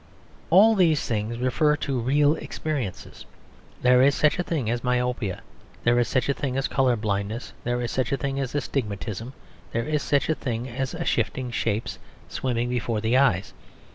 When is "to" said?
1.75-1.99